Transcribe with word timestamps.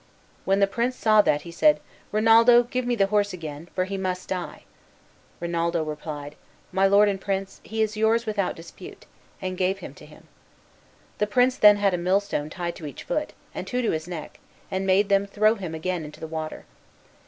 When 0.45 0.59
the 0.59 0.65
prince 0.65 0.95
saw 0.95 1.21
that 1.21 1.43
he 1.43 1.51
said, 1.51 1.79
"Rinaldo, 2.11 2.63
give 2.63 2.87
me 2.87 2.95
the 2.95 3.05
horse 3.13 3.33
again, 3.33 3.69
for 3.75 3.85
he 3.85 3.97
must 3.97 4.29
die." 4.29 4.63
Rinaldo 5.39 5.83
replied, 5.83 6.35
"My 6.71 6.87
lord 6.87 7.07
and 7.07 7.21
prince, 7.21 7.59
he 7.63 7.83
is 7.83 7.95
yours 7.95 8.25
without 8.25 8.55
dispute," 8.55 9.05
and 9.43 9.55
gave 9.59 9.77
him 9.77 9.93
to 9.93 10.07
him. 10.07 10.27
The 11.19 11.27
prince 11.27 11.55
then 11.55 11.75
had 11.77 11.93
a 11.93 11.99
millstone 11.99 12.49
tied 12.49 12.75
to 12.77 12.87
each 12.87 13.03
foot, 13.03 13.33
and 13.53 13.67
two 13.67 13.83
to 13.83 13.91
his 13.91 14.07
neck, 14.07 14.39
and 14.71 14.87
made 14.87 15.09
them 15.09 15.27
throw 15.27 15.53
him 15.53 15.75
again 15.75 16.03
into 16.03 16.19
the 16.19 16.25
water. 16.27 16.65